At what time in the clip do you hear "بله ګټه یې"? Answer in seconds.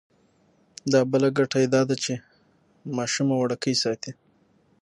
1.11-1.67